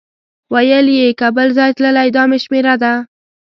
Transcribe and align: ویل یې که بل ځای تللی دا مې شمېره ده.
ویل 0.53 0.87
یې 0.97 1.07
که 1.19 1.27
بل 1.35 1.49
ځای 1.57 1.71
تللی 1.77 2.09
دا 2.15 2.23
مې 2.29 2.37
شمېره 2.43 2.75
ده. 2.83 2.93